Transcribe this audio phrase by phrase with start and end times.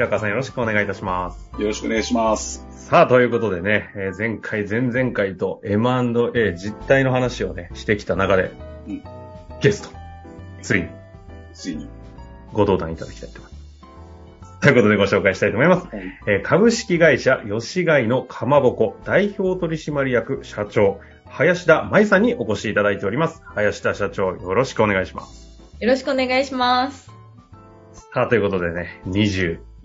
[0.00, 1.50] 白川さんよろしくお願いいたします。
[1.60, 2.64] よろしくお願いします。
[2.70, 8.50] さあ、ということでね、えー前回、前々回と M&A 実態の話をね、してきた中で、
[8.88, 9.02] うん
[9.60, 9.90] ゲスト、
[10.62, 10.88] ついに
[11.52, 11.86] ついに。
[12.54, 13.58] ご登壇いただきたいと思いま
[14.46, 14.60] す。
[14.62, 15.88] ということでご紹介したいと思います。
[16.26, 20.98] えー株式会社吉貝のかまぼこ代表取締役社長、
[21.28, 23.42] 林田舞さんにお越しいただいております。
[23.44, 25.60] 林田社長、よろしくお願いします。
[25.78, 27.10] よろしくお願いします。
[27.92, 29.02] さあ、ということでね、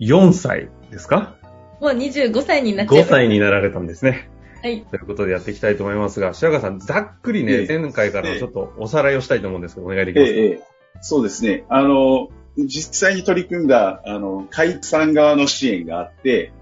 [0.00, 1.36] 24歳ですか？
[1.80, 3.14] もう25歳になっちゃい ?5 ました。
[3.16, 4.30] 歳になられたんですね。
[4.62, 4.82] はい。
[4.84, 10.62] ということでやっていきたいと思いますが、白川さん、ざっくりね、ええ前回からのちょっとおさらいをしたいと思うんですけど、お願いできえますか、えええ
[11.02, 11.64] そうですね。
[11.68, 16.52] あの、実際に取り組んだ、あの、会さん側の支援があって、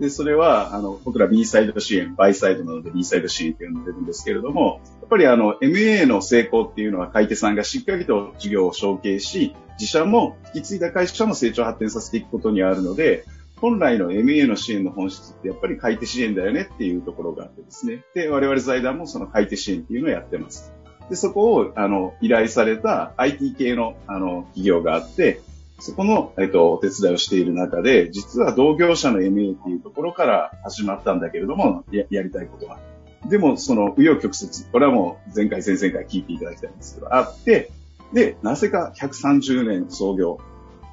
[0.00, 13.24] で、それは、あの、僕ら B サイド支援、バイサイドなので B サイド支援って呼んでるんですけれども、やっぱりあの、MA の成功っていうのは買い手さんがしっかりと事業を承継し、自社も引き継いだ会社も成長発展させていくことにあるので、
[13.60, 18.02] 本来の MA の支援の本質ってやっぱり買い手支援だよねっていうところがあってですね。
[18.14, 20.72] で、我々財団もその買い手支援っていうのをやってます。
[21.10, 25.42] で、そこを、あの、依頼された IT 系の、あの、企業があって、
[25.80, 32.78] そこの、えっと、お手伝いをしている中で、実は同業者の MA っていうところから始まったんだけれども、ややりたいことは。
[33.26, 37.70] でも、その、紆余曲折、これはもう前回、前々回聞いていただきたいんですけど、あって、
[38.12, 40.38] で、なぜか130年創業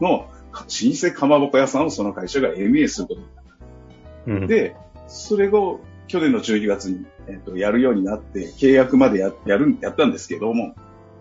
[0.02, 0.28] の老
[0.60, 4.32] 舗かまぼこ屋さんをその会社が MA することになった。
[4.32, 4.76] うん、で、
[5.08, 10.76] それを去年の12月に、えっと、やるようになって、契約までややる、やったんですけども、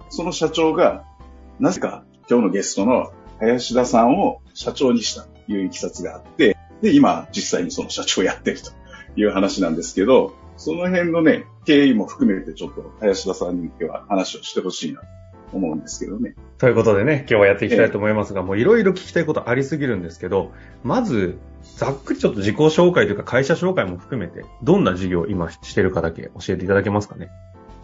[0.09, 1.05] その社長が、
[1.59, 8.71] なぜか今日のゲストの林田さんを社長にしたといういきさつがあって、で、今実際にその社長をやってると
[9.17, 15.07] いう話なんですけど、その辺のね、経緯も含めてちょっと林田さんに今日は話をしてほしいなと
[15.53, 16.35] 思うんですけどね。
[16.59, 20.53] ということでね、今日はやっていきたいと思いますが、もういろいろ聞きたいことありすぎるんですけど、
[20.83, 21.39] まず、
[21.77, 27.29] ざっくりちょっと自己紹介というか会社紹介も含めて、どんな事業を今してるかだけ教えていただけますかね。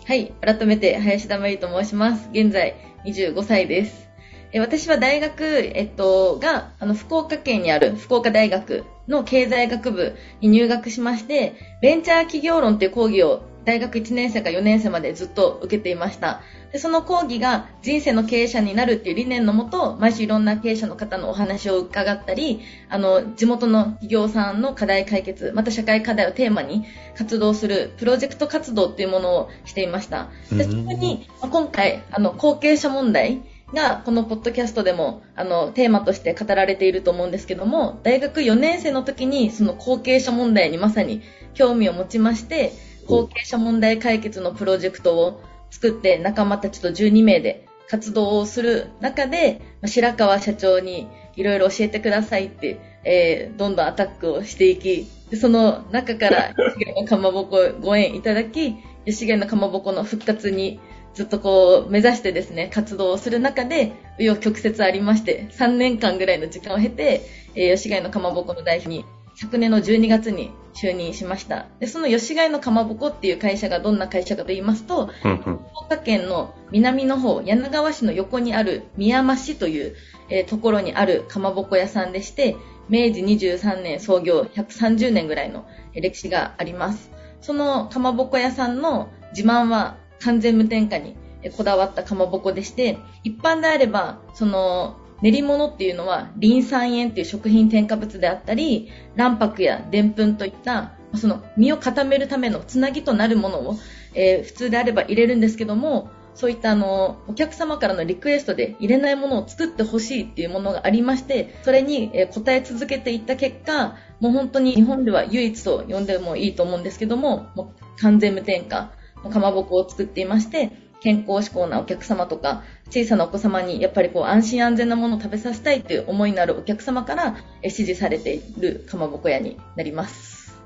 [0.04, 0.32] はい。
[0.40, 2.28] 改めて、林田真由と申します。
[2.32, 4.11] 現在、25歳です。
[4.52, 16.42] え私は大学、えっと、が、あの、福岡県にある福岡大学の経済学部に入学しまして、ベンチャー企業論っていう講義を大学1年生か4年生までずっと受けていました。
[16.70, 22.60] で、その講義が人生の経営者になるっていう理念のもと、毎週いろんな経営者の方のお話を伺ったり、
[22.90, 26.84] あの、地元の企業さんの課題解決、また社会課題をテーマに
[27.16, 30.28] 活動するプロジェクト活動っていうものをしていました。
[30.50, 33.40] で、そこに、まあ今回、あの、後継者問題
[33.74, 41.22] が、このポッドキャストでも、あの、テーマとして語られていると思うんですけども、大学4年生の時に、その後継者問題にまさに
[41.54, 42.72] 興味を持ちまして、
[43.06, 55.06] 後継者問題解決のプロジェクトを作って仲間たちと12名で活動をする中で、白川社長にいろいろ教えてくださいって、えーどんどんアタックをしていき、
[55.36, 60.78] その中から吉貝のかまぼこご縁いただき、吉貝のかまぼこの復活に
[61.14, 71.66] ずっとこう目指してですね、活動をする中で、紆余曲折ありまして、3年間ぐらいの時間を経て、えー吉貝のかまぼこの代表に昨年の12月に就任しました。
[71.80, 75.38] で、その吉貝のかまぼこっていう会社がどんな会社かと言いますと、うんうん。
[75.38, 79.96] 福岡県の南の方、柳川市の横にある宮山市という、
[80.30, 82.56] えーところにあるかまぼこ屋さんでして、
[82.88, 87.10] 明治23年創業130年ぐらいのえー歴史があります。
[87.42, 91.16] そのかまぼこ屋さんの自慢は完全無添加に
[91.56, 103.76] こだわったかまぼこでして、一般であれば、その、練り物っていうのは、リン酸塩っていう食品添加物であったり、卵白や澱粉といった、その身を固めるためのつなぎとなるものを、
[104.14, 118.92] えー普通であれば入れるんですけども、そういったあの、お客様からのリクエストで入れないものを作ってほしいっていうものがありまして、それにえー応え続けていった結果、もう本当に日本では唯一と呼んでもいいと思うんですけども、もう完全無添加
[119.30, 120.70] かまぼこを作っていまして、
[121.02, 130.60] 健康志向なお客様とか、小さなお子様にやっぱりこう安心安全なものを食べさせたいという思いのあるお客様からえ支持されているかまぼこ屋になります。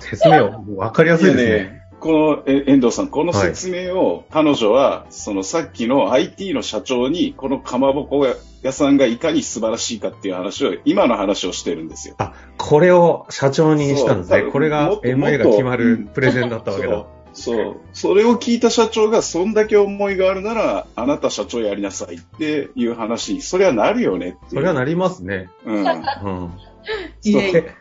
[0.00, 1.80] 説明を分かりやすいですね。
[2.00, 8.26] この、え遠藤さん、この説明を、彼女は、そのさっきの IT の社長に、このかまぼこ
[8.62, 12.14] 屋さんがいかに素晴らしいかっていう話を、今の話をしてるんですよ。
[12.18, 14.50] あ、これを社長にしたんですね。
[14.50, 17.06] これが MA が決まるプレゼンだったわけだ。
[17.32, 17.76] そう。
[17.92, 24.50] それを聞いた社長が、そんだけ思いがあるなら、あなた社長やりなさいっていう話に、それはなるよねっていう。
[24.50, 25.48] それはなりますね。
[25.64, 25.76] うん。
[25.78, 26.52] うん。
[27.22, 27.74] いえ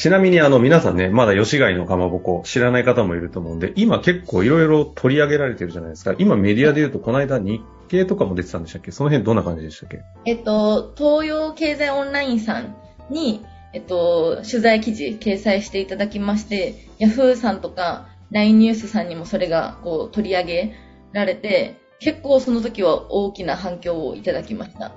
[0.00, 6.14] ちなみにあの皆さんね、まだ吉貝のかまぼこ知らない方もいると思うんで、今結構いろいろ取り上げられてるじゃないですか。
[6.18, 8.92] 今メディアで言うと、この間日経とかも出てたんでしたっけ？
[8.92, 10.00] その辺どんな感じでしたっけ？
[10.24, 12.74] えっと、東洋経済オンラインさん
[13.10, 13.44] に、
[13.74, 20.74] えっと、取材記事掲載していただきまして、ヤフーさんとか LINE ニュースさんにもそれがこう取り上げ
[21.12, 24.92] られて、結構その時は大きな反響をいただきました。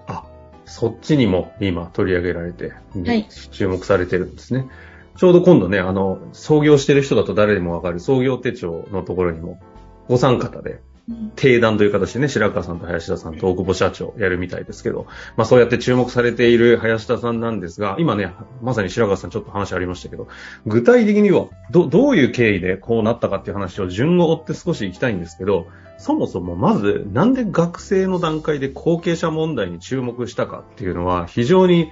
[0.64, 2.72] そっちにも今取り上げられて、
[3.06, 4.70] はい注目されてるんですね。
[5.16, 9.60] ちょうど今度ね、あの、創業してる人だと誰でもわかる創業手帳のところにも、
[10.08, 10.82] ご参方で、
[11.36, 15.06] 定談という形でね、白川さんと林田さんと大久保社長やるみたいですけど、
[15.36, 20.30] まあそうやって注目されている林田さんなんですが、今ね、まさに白川さんちょっと話ありましたけど、
[20.66, 25.68] 具体的にはど、どういう経緯でこうなったかっていう話を順を追って少し行きたいんですけど、
[25.98, 31.92] そもそもまずなんで学生の段階で後継者問題に注目したかっていうのは非常に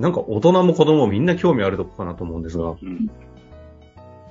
[0.00, 2.70] なんか大人も子供もみんな興味あるとこかなと思うんですが。
[2.70, 3.10] うん。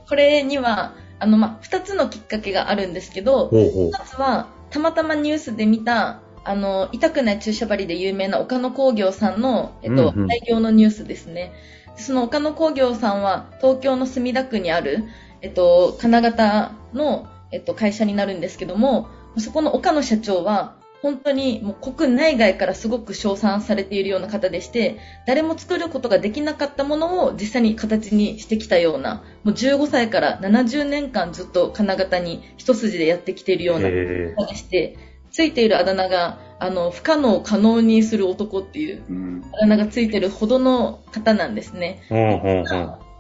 [0.08, 3.50] これには、あの、まあ、二つのきっかけがあるんですけど。
[3.52, 11.52] 一つは、たまたまニュースで見た、あの、痛くない注射針で有名な岡野工業さんの、えっと、うんうん廃業のニュースですね。
[11.98, 15.04] その岡野工業さんは、東京の墨田区にある、
[15.42, 34.98] えっと、金型の、えっと、会社になるんですけども、そこの岡野社長は、本当にもう国内外からすごく称賛されているような方でして、誰も作ることができなかったものを実際に形にしてきたような、もう15歳から70年間ずっと金型に一筋でやってきているようなえ方でして、
[35.32, 39.44] ついているあだ名が、あの、不可能を可能にする男っていううん。
[39.54, 42.02] あだ名がついてるほどの方なんですね。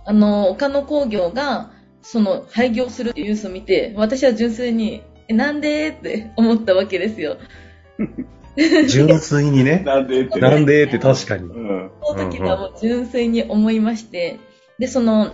[0.05, 1.71] あの、岡野工業が、
[2.01, 5.89] その、廃業するニュースを見て、私は純粋に、え、なんで？
[5.89, 7.37] って思ったわけですよ。
[8.87, 9.83] 純粋にね。
[9.85, 10.41] なんでってね。
[10.41, 11.43] なんでって確かに。
[11.43, 11.91] うん。
[12.01, 14.39] その時はもう純粋に思いまして、
[14.79, 15.31] で、その、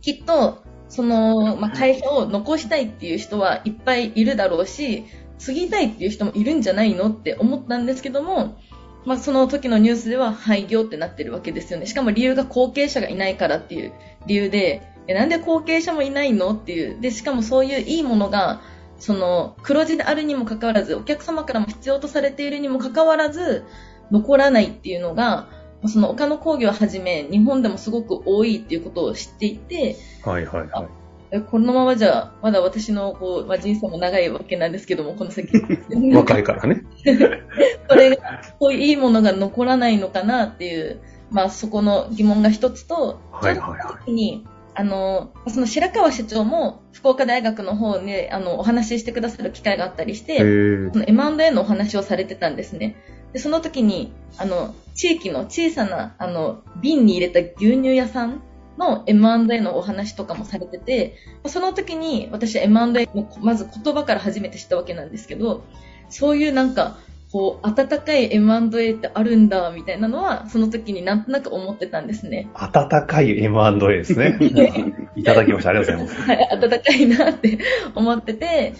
[0.00, 0.58] きっと、
[0.88, 5.04] その、まあ、会社を残したいっていう人はいっぱいいるだろうし、
[5.38, 8.58] 継ぎたいっていう人もいるんじゃないのって思ったんですけども、
[9.06, 11.86] まあ、その時のニュースでは廃業ってなってるわけですよね。
[11.86, 13.92] しかも理由が後継者がいないからっていう
[14.26, 17.00] 理由で、えなんで後継者もいないのっていう。
[17.00, 18.60] で、しかもそういういいものが、
[19.00, 23.64] その黒字であるにもかかわらず、お客様からも必要とされているにもかかわらず、
[24.10, 25.48] 残らないっていうのが、
[25.86, 30.88] その岡野工業をはじめ、日本でもすごく多いっていうことを知っていて、はいはいはい。
[31.32, 35.48] えこのままじゃ、まだ私のこう、まあ、人生も長いわけなんですけども、この先。
[36.12, 36.82] 若いからね。
[37.88, 41.00] それが、こういういいものが残らないのかなっていう、
[41.30, 44.42] まあそこの疑問が一つと、はいはいはい
[44.80, 52.96] あの、その白川社長も福岡大学の方で、あの、お話ししてくださる機会があったりしへて、ーその M&A のお話をされてたんですね。
[53.34, 58.42] で、その時に、あの、地域の小さな、あの、瓶に入れた牛乳屋さん
[58.78, 65.62] の M&A のお話とかもされてて、その時に私は M&A のまず言葉から初めて知ったわけなんですけど、
[66.08, 66.96] そういうなんか、
[67.32, 72.48] こう、温かい M&A ってあるんだ、みたいなのは、その時になんとなく思ってたんですね。
[72.54, 74.36] 温かい M&A ですね。
[75.14, 75.70] いただきました。
[75.70, 76.30] ありがとうございます。
[76.30, 77.58] はい、温かいなって
[77.94, 78.74] 思ってて、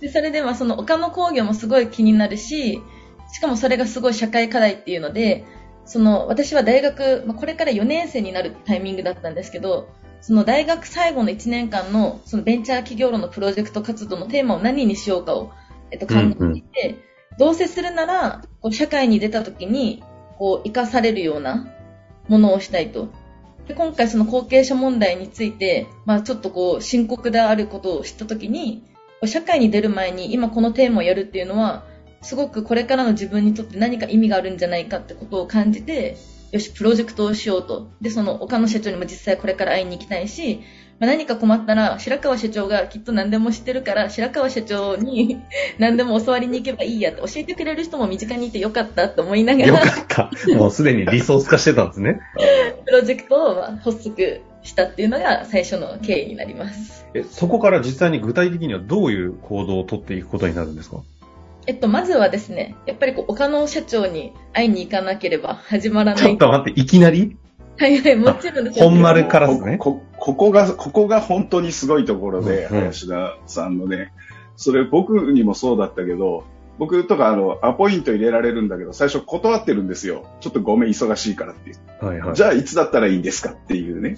[0.00, 2.80] で、それでまあその岡野工業もすごい気になるし、
[3.32, 5.44] しかもそれがすごい社会課題っていうので、
[5.84, 9.88] その私は大学、まあ、これから4年生になるタイミングだったんですけど、
[10.20, 15.52] その大学最後の1年間のそのベンチャー企業論のプロジェクト活動のテーマを何にしようかを、
[15.90, 16.96] えっと、考えていて、
[17.38, 20.02] どうせするなら、こう社会に出た時に、
[20.38, 21.66] こう、生かされるような
[22.28, 23.08] ものをしたいと。
[23.68, 28.84] で今回その後継者問題について、まあちょっとこう深刻であることを知った時に、
[29.24, 31.84] 社会に出る前に今このテーマをやるっていうのは、
[32.22, 36.16] すごくこれからの自分にとって何か意味があるんじゃないかってことを感じて、
[36.56, 37.90] よし、プロジェクトをしようと。
[38.00, 40.60] で、その岡野社長にも実際これから会いに行きたいし、
[40.98, 45.38] まあ、何か困ったら白川社長がきっと何でも知ってるから、白川社長に
[45.78, 50.30] 何でも教わりに行けばいいやって教えてくれる人も身近にいてよかったと思いながら、よかった。
[50.56, 52.18] もうすでにリソース化してたんですね。
[52.86, 57.04] プロジェクトをまあ発足したっていうのが最初の経緯になります。
[57.14, 61.02] え、そこから実際に具体的にはどういう行動を取っていくことになるんですか？
[61.66, 66.38] えっと、まずはですね、やっぱりこう、岡野社長に会いに行かなければ始まらなちょっい。
[66.38, 67.36] と待って、いきなり？
[67.78, 69.76] はいはい、もちろんです本丸からですね。
[69.76, 74.12] こここが、ここが本当にすごいところで、うんうん林田さんのね、
[74.56, 76.44] それ僕にもそうだったけど、
[76.78, 80.26] 僕とかあの、アポイント入れられるんだけど、最初断ってるんですよ。
[80.40, 81.72] ちょっとごめん、忙しいからって。
[82.04, 82.34] はいはい。
[82.34, 84.16] じゃあ、いつだったらいいんですかっていうね。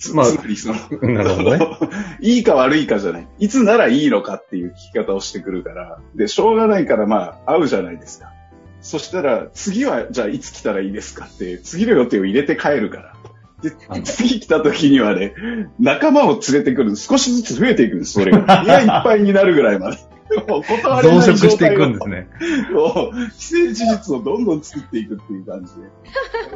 [0.00, 0.74] つまあつまりその、
[1.14, 1.78] なるほどね。
[2.20, 3.28] いいか悪いかじゃない。
[3.38, 5.98] いつならいいのかっていう聞き方をしてくるから。
[6.14, 8.32] で、しょうがないからまあ、会うじゃないですか。
[8.80, 13.12] そしたら、次は、じゃあいつ来たらいいですかって、次の予定を入れて帰るから。
[13.62, 15.34] で、次来た時にはね、
[15.78, 16.96] 仲間を連れてくる。
[16.96, 18.62] 少しずつ増えていくんです、それが。
[18.62, 19.98] 部屋いっぱいになるぐらいまで。
[20.48, 22.16] もう断れ増ない殖していくんですね。
[22.16, 22.28] ね。
[22.72, 25.74] もう既成事実をどんどん作っていくっていう感じ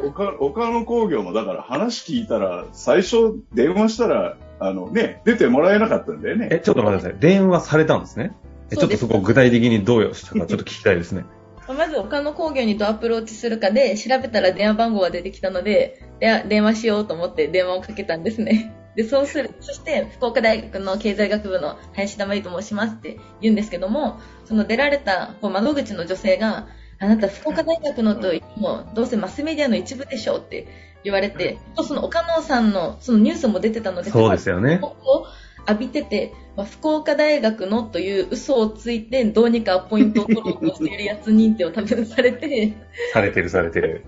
[0.01, 0.07] で。
[0.07, 6.49] 岡岡野工業もだから話聞いたら、最初電話したら、あのね、出てもらえなかったんだよね。
[6.51, 7.19] え、ちょっと待ってください。
[7.19, 8.31] 電話されたんですね？
[8.71, 11.25] えちょっとそこ具体的にどうしたかちょっと聞きたいですね。
[11.67, 18.73] まず他の工業にどうアプローチするかで調べたら電話番号が出てきたので、で電話しようと思って電話をかけたんですね。
[18.95, 30.67] で、そうする、そして福岡大学の経済学部の林田真由と申しますって言うんですけども、その出られたこう窓口の女性が、あなた福岡大学のと言っても、どうせマスメディアの一部でしょうって
[31.03, 34.79] 言われて、その岡野さんのそのニュースも出てたので、そうですよね。
[34.81, 35.25] を
[35.67, 42.73] 浴びてて、まあ、福岡大学のという嘘をついて、どうにかアポイントを取ろうとしているやつ認定を多分されて、
[43.11, 44.05] されてるされてる。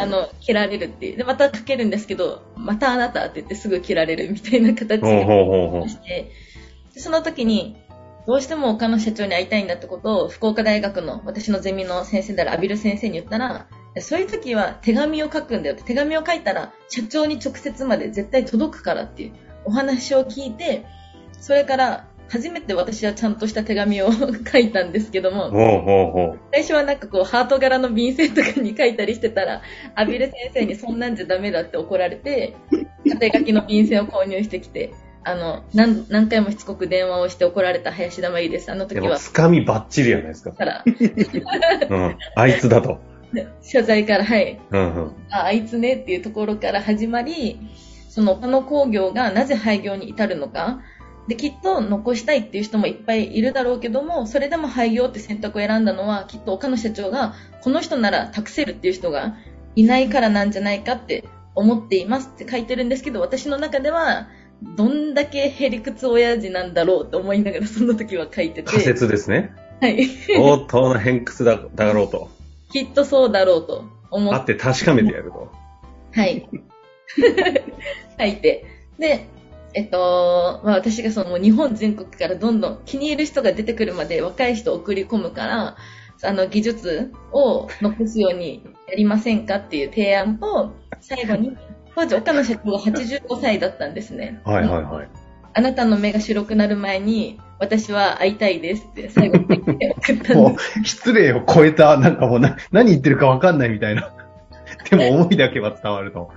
[0.00, 1.16] あの、切られるっていう。
[1.16, 5.88] で、またかけるんですけど、またあなたって言ってすぐ切られるみたいな形で。
[5.88, 6.30] して、
[6.94, 7.76] でその時に、
[8.26, 13.68] どうしても岡野社長に会いたいんだってことを、福岡大学の私のゼミの先生であるアビル先生に言ったら、
[14.00, 19.32] そういう時は手紙を書くんだよって、手紙を書いたら社長に直接まで絶対届くからっていう
[19.64, 20.84] お話を聞いて、
[21.40, 25.50] それから初めて私はちゃんとした手紙を書いたんですけども、
[26.52, 29.62] 最初はなんかこうハート柄の便箋とかに書いたりしてたら、
[29.94, 32.56] アビル先生にそんなんじゃダメだって怒られて、
[33.08, 38.70] 縦書きの便箋を購入してきて、あの、何何回もしつこく電話をして怒られた林田真由です。
[38.72, 39.18] あの時は。
[39.18, 40.52] つかみばっちりやないですか。
[40.52, 42.18] から、うん。
[42.36, 42.98] あいつだと。
[43.62, 45.12] 謝罪から、はい、うんうん。
[45.30, 47.58] あ、あいつねっていうところから始まり、
[48.08, 50.80] その他の工業がなぜ廃業に至るのか、
[51.28, 59.36] で、きっと残したいっていう人もいっぱいいるだろうけども、それでも廃業って選択を選んだのは、きっと岡野社長が、この人なら託せるっていう人が
[59.74, 64.28] いないからなんじゃないかって思っていますって書いてるんですけど、私の中では、
[64.76, 68.70] どんだけへりくつ親父なんだろうと思いながらその時は書いてて。
[68.70, 69.52] 仮説ですね。
[69.80, 70.06] はい。
[70.06, 72.30] 相当な偏屈だだろうと。
[72.72, 75.50] きっとそうだろうと思っあって確かめてやると。
[76.12, 76.48] はい。
[78.18, 78.64] 書いて。
[78.98, 79.26] で、
[79.74, 85.76] えっと、まあ、私がその日本全国からどんどん気に入る人が出てくるまで若い人を送り込むから、
[86.22, 91.56] あの技術を残すようにやりませんかっていう提案と、最後に、
[91.94, 94.40] 当時岡野社長が85歳だったんですね。
[94.44, 95.08] はいはいはい。
[95.56, 100.80] あなたの目が白くなる前に、私は会いたいですって最後に言って送ったんもです。
[100.80, 104.12] う、失礼を超えた、なんかもうな、何言ってるかわかんないみたいな。
[104.90, 106.30] でも思いだけは伝わると。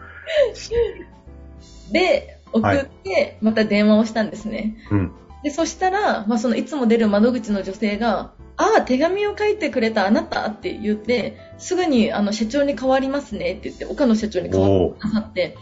[1.91, 4.77] で、送って、また電話をしたんですね。
[4.92, 5.12] うん。
[5.44, 15.56] で、そしたら、まあ、そのいつも出る窓口の女性が、ああ、手紙を書いてくれたあなたって言って、すぐにあの社長に変わりますねって言って、岡野社長に変わってくださって、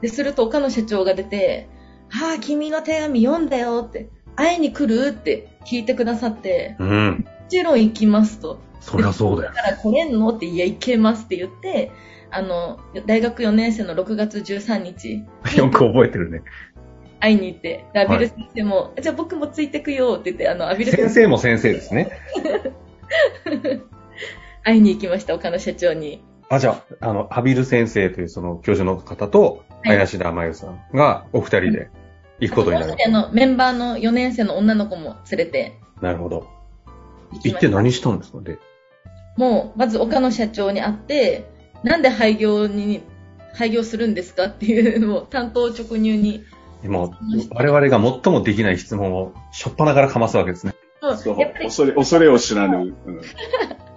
[0.00, 1.68] で、すると岡野社長が出て、
[2.12, 7.26] ああ、君の手紙読んだよって、会いに来るって聞いてくださって、うん。
[7.50, 8.60] もちろん行きますと。
[8.80, 9.52] そりゃそうだよ。
[9.56, 10.28] だから来れんの？
[10.28, 11.90] って、いや、行けますって言って、
[12.30, 15.24] あの、大学4年生の6月13日、
[15.56, 16.42] よく覚えてるね。
[17.18, 22.12] 会いに行って、でアビルはい先生も、じゃあ僕もついてくよって言って、あの、アビル先先生も先生ですね。
[24.62, 26.22] 会いに行きました、岡野社長に。
[26.48, 31.88] あ、じゃあ、あの、アビル先生というその教授の方と、はい林田真由さんがお二人で
[32.38, 32.94] 行くことになる。
[33.04, 36.59] あの、メンバーの4年生の女の子も連れてなるほど。
[37.32, 38.40] 行きまして何したんですか？
[38.40, 38.58] で。
[39.36, 41.50] もう、まず岡野社長に会って、
[41.82, 43.02] なんで廃業に、
[43.54, 46.44] 廃業するんですかっていう、もう担当直入に。
[46.84, 47.10] もう、
[47.54, 50.74] 我々が最もできない質問を、しょっぱなからかますわけですね。
[51.02, 53.20] もそううやっぱり、恐れ、恐れを知らぬ、うん、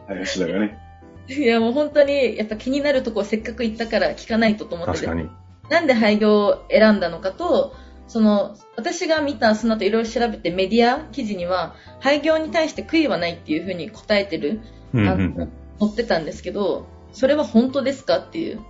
[0.07, 0.79] 林田がね。
[1.27, 5.29] いやもう本当に、やっぱ気になるところせっかく行ったから聞かないとと思ってて確かに。
[5.69, 7.73] なんで廃業を選んだのかと、
[8.07, 14.61] その、私が見た、その後いろいろ調べてメディア記事には、廃業に対して悔いはないっていうふうに答えてる、
[14.93, 15.51] あのうんうんうん。
[15.79, 18.61] 載ってたんですけど、それは本当ですかっていう。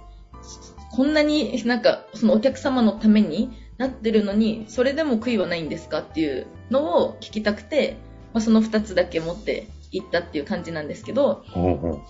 [0.91, 7.97] こんなになんか、そのお客様のためになってるのに、それでも悔いはないんですかっていうのを聞きたくて、
[8.33, 12.01] まあ、その二つだけ持って行ったっていう感じなんですけど、ほうほう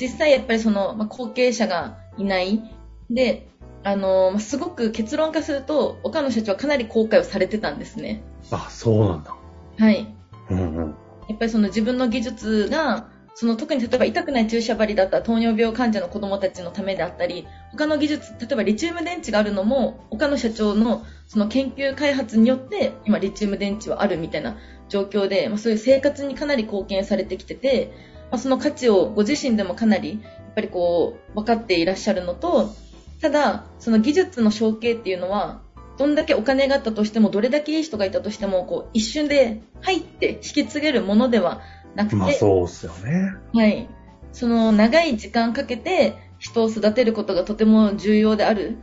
[0.00, 2.62] 実際やっぱりその、まあ、後継者がいない。
[3.10, 3.48] で、
[3.88, 8.22] あのまあすごく結論化すると、岡野社長はかなり後悔をされてたんですね。
[8.50, 9.34] あ、そうなんだ。
[9.78, 10.14] はい。
[10.50, 10.94] うんうん。
[11.26, 24.58] やっぱりその自分の技術が、その特に例えば痛くない注射針だったら糖尿病患者の子供たちのためであったり、他の技術、例えばリチウム電池があるのも、岡野社長のその研究開発によって今リチウム電池はあるみたいな
[24.90, 27.90] 状況で、まあ、そういう生活にかなり貢献されてきてて、
[28.30, 32.74] まあ、その価値をご自身でもかなりやっぱりこう分かっていらっしゃるのと、
[33.20, 35.62] ただ、その技術の承継っていうのは、
[35.98, 41.60] どんだけお金があったとしても、どれだけいい人がいたとしても、こう、一瞬で、はいって引き継げるものでは
[41.94, 43.34] なくて、まあそうっすよね。
[43.52, 43.88] はい。
[44.32, 48.76] その長い時間かけて人を育てることがとても重要である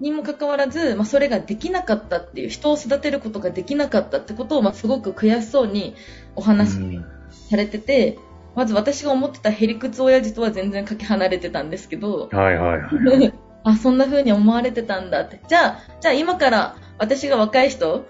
[0.00, 5.94] にもかかわらず、まあ、それができなかったっていう、人を育てることができなかったってことを、まあ、すごく悔しそうに
[6.36, 8.18] お話しうんされてて、
[8.54, 13.34] まず私が思ってたへりくつ親父とは全然かけ離れてたんですけど、はいはいはい。
[13.72, 15.40] あ、そんな風に思われてたんだって。
[15.48, 18.06] じゃあ、じゃあ今から私が若い人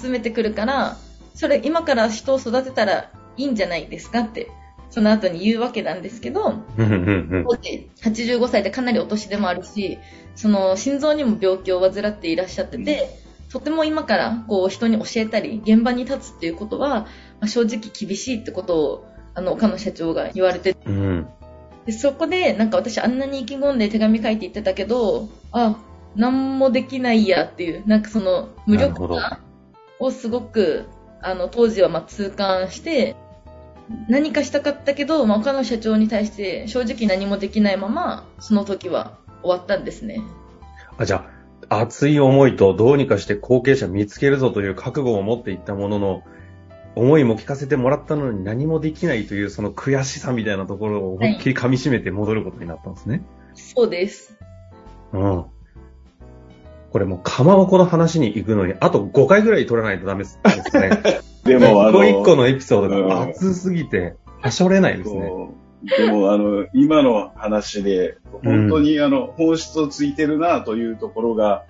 [0.00, 0.96] 集めてくるから、
[1.34, 4.50] それ今から人を育てたらいいんじゃないですかって、
[4.90, 9.98] その後に言うわけなんですけど、当時85歳でかなりお年でもあるし、
[10.34, 13.08] その心臓にも病気を患っていらっしゃってて、
[13.50, 17.06] とても今からこう人に教えたり、現場に立つっていうことは、ま
[17.42, 21.28] あ正直厳しいってことを、あの、岡野社長が言われてうん。
[21.86, 25.76] でそこで、なんか私あんなに意気込んで手紙書いて言ってたけど、あ、
[26.14, 29.40] なんもできないやっていう、なんかその無力さ
[29.98, 30.86] をすごく、
[31.20, 33.16] あの、当時はまあ痛感して、
[34.08, 40.22] 何かしたかったけど、まあ、岡野社長に対して正直何もできないまま、その時は終わったんですね。
[40.98, 41.24] あ、じゃ
[41.68, 46.22] あ、熱い思いとどうにかして後継者見つけるぞという覚悟を持っていったものの、
[46.94, 53.22] 思いも聞かせてもらったのに何もできないというその悔しさみたいなところを思いっきり噛み締めて戻ることになったんですね。
[53.54, 54.36] そうです。
[55.12, 55.44] うん。
[56.90, 60.38] これもうかまぼこの話に行くのに、あと5回ぐらい取らないとダメです
[60.78, 61.02] ね。
[61.44, 65.30] でも、あの、一個一個のエピソードうんが熱すぎて、はしょれないですね。
[65.96, 71.64] でも、あの、今の話で、本当に、あの、本質をついてるなというところが、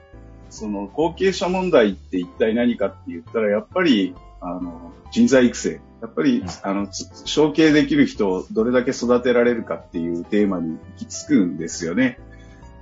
[0.51, 5.81] その、後継者問題って一体何かって言ったら、やっぱり、あの、人材育成。
[6.00, 12.18] やっぱり、あの、つ承継できる人をどれだけ育てられるかっていうテーマに行き着くんですよね。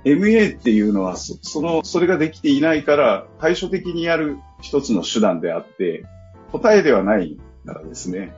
[0.03, 6.03] MA っていうのは、そその、それができていないから、対処的にやる一つの手段であって、
[6.51, 8.33] 答えではないからですね。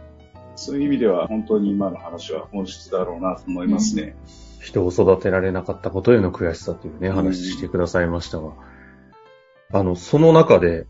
[0.55, 4.15] そういう意味では本当に今の話は本質だろうなと思いますね。
[4.59, 8.51] 人を育てられなかったことへの悔しさというね、話してくださいましたが、
[9.71, 10.85] あの、その中で、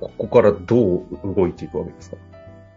[0.00, 2.16] ここからどう動いていくわけですか？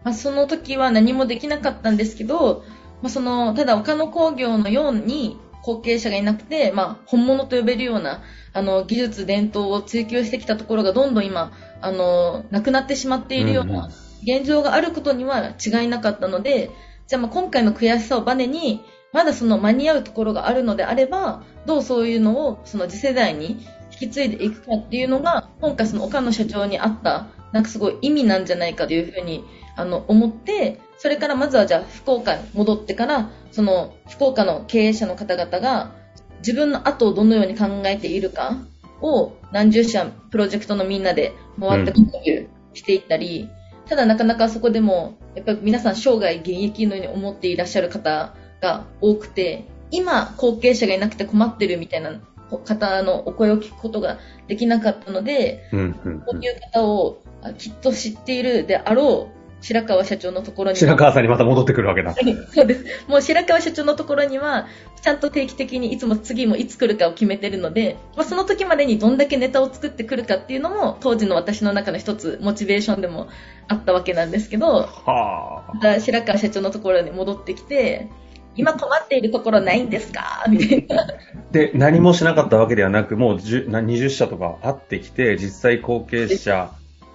[0.04, 2.64] まあ、その時は何もできなかったんですけど、
[3.02, 8.22] まあ、その、ただ岡野工業のように後継者がいなくて、まあ、本物と呼べるような、
[8.52, 13.76] あの、技術伝統を追求してきたところがどんどん今、あの、なくなってしまっているよううんうん。
[13.76, 13.90] な
[14.22, 16.70] 現状があることには違いなかったので、
[17.06, 18.80] じゃあまあ今回の悔しさをバネに、
[19.12, 23.64] まだその間に合うところがあるのであれば、どうそういうのをその次世代に
[24.00, 29.44] 引き継いでいくかっていうのが、今回その岡野社長にあった、なんかすごい意味なんじゃないかというふうに、
[29.76, 35.92] あの、思って、それからまずはじゃあ福岡に戻ってから、その福岡の経営者の方々が
[36.38, 38.56] 自分の後をどのように考えているか
[39.00, 43.48] を何十社プロジェクトのみんなで回って共有していったり、
[43.88, 52.20] ただなかなかそこでも、やっぱり皆さん生涯現役のように思っていらっしゃる方が多くて、今後継者がいなくて困ってるみたいな
[52.64, 62.14] 方のお声を聞くことができなかったので、うん、うん、こういう方をあきっと知っているであろう白川社長のところに白川さんにまた戻ってくるわけだ。
[62.14, 62.84] そうです。
[63.08, 64.66] もう白川社長のところには、
[65.02, 73.28] ちゃんと定期的にいつも次もいつ来るかを決めてるので、まあ、その時までにどんだけネタを作ってくるかっていうのも、当時の私の中の一つモチベーションでも
[73.66, 76.00] あったわけなんですけど、はあ。
[76.00, 78.08] 白川社長のところに戻ってきて、
[78.56, 80.44] 今困っているところないんですか？
[80.48, 81.06] みたいな。
[81.52, 86.70] で、何もしなかったわけではなく、もう10な20社とか会ってきて、実際後継者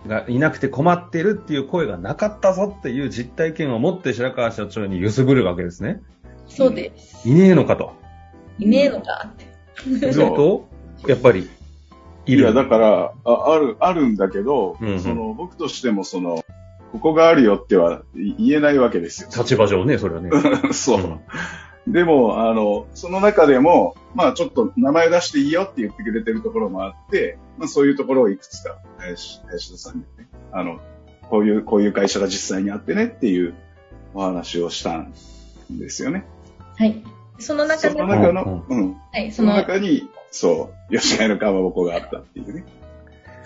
[0.07, 6.01] がいなくて困ってるっていう声がなかったぞっていう実体験を持って白川社長に揺すぶるわけですね。
[6.47, 7.27] そうです。
[7.27, 7.93] いねえのかと。
[8.59, 10.11] いねえのかって。
[10.13, 10.67] すると、
[11.07, 11.49] やっぱり、
[12.25, 12.41] いる。
[12.41, 16.43] いや、だから、あある、あるんだけど、うんうんその、僕としてもその、
[16.91, 19.29] ここがあるよってはい言えないわけですよ。
[19.35, 20.29] 立場上ね、それはね。
[20.73, 21.19] そう。
[21.87, 30.79] でも、あの、その中でも、まあちょっと名前出していいよって言ってくれてるところもあって、まあそういうところをいくつか、林、林田さんにね、あの、
[31.29, 33.55] こういう、こういう会社が実際にあってねっていう
[34.13, 35.13] お話をしたん
[35.71, 36.25] ですよね。
[36.77, 37.03] はい。
[37.39, 38.93] その中そでも、の中の、うん。
[39.11, 42.63] はい、そそのの、中に、そう、吉貝のかまぼこがあったっていうね。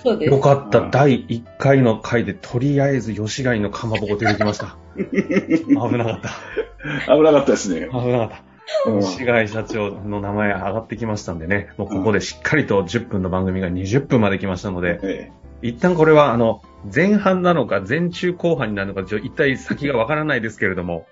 [0.06, 0.32] そうです。
[0.32, 0.80] よかった。
[0.80, 4.78] うん第1回の回でとりあえず吉貝のかまぼこ出てきました。
[4.96, 7.16] 危なかった。
[7.16, 7.90] 危なかったですね。
[7.92, 8.44] 危なかった。
[8.92, 16.62] うん吉貝社長の名前上がってきましたんでね、もうここでしっかりと10分の番組が20分まで来ましたので、え一旦これはあの、
[16.94, 21.06] 前半なのか前中後半になるのか、ちょ一体先がわからないですけれども、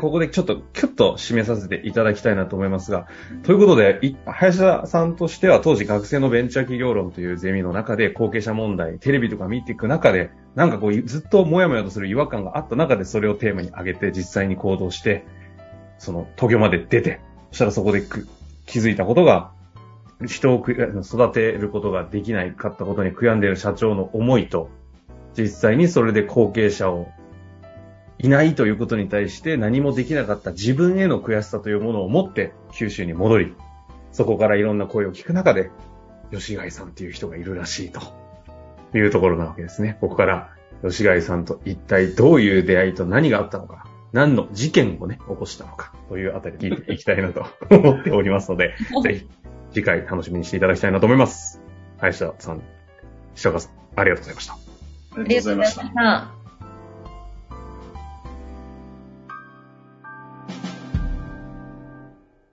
[0.00, 3.06] ここでちょっとキュッと締めさせていただきたいなと思いますが、
[3.44, 15.24] ということで、林田さんとしては当時学生のベンチャー企業論というゼミの中で後継者問題、テレビとか見ていく中で、なんかこうずっともやもやとする違和感があった中でそれをテーマに挙げて実際に行動して、
[15.98, 18.02] その東京まで出て、そしたらそこで
[18.66, 19.52] 気づいたことが、
[20.26, 24.70] 人を育てることができないかったことに悔やんでいる社長の思いと、
[25.36, 27.08] 実際にそれで後継者を
[28.18, 33.54] いないということに対して何もできなかった自分への悔しさというものを持って九州に戻り、
[34.12, 35.70] そこからいろんな声を聞く中で、
[36.30, 38.00] 吉貝さんっていう人がいるらしいと
[38.96, 39.98] いうところなわけですね。
[40.00, 40.50] ここから
[40.82, 49.28] 吉貝さんと一体どういう出会いと何があったのか、何の事件をね、起こしたのかというあたり聞いていきたいなと思っておりますので、ぜひ
[49.72, 51.60] 次回楽しみにしていただきたいなと思います。
[51.98, 52.62] 林田さん、
[53.34, 54.54] 石岡さん、ありがとうございました。
[54.54, 54.58] あ
[55.22, 55.94] りがとうございまし。
[55.94, 56.43] た。